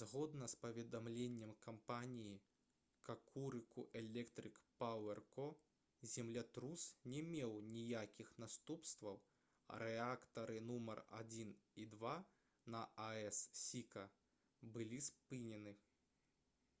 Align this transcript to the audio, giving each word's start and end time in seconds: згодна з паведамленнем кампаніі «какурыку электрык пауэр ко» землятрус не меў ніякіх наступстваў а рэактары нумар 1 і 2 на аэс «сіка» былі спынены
згодна 0.00 0.44
з 0.50 0.58
паведамленнем 0.64 1.52
кампаніі 1.64 2.34
«какурыку 3.08 3.84
электрык 4.00 4.60
пауэр 4.82 5.20
ко» 5.36 5.46
землятрус 6.12 6.84
не 7.14 7.24
меў 7.32 7.56
ніякіх 7.78 8.30
наступстваў 8.44 9.18
а 9.74 9.78
рэактары 9.84 10.60
нумар 10.68 11.00
1 11.22 11.50
і 11.86 11.88
2 11.98 12.12
на 12.76 12.84
аэс 13.08 13.42
«сіка» 13.64 14.06
былі 14.78 15.02
спынены 15.10 15.74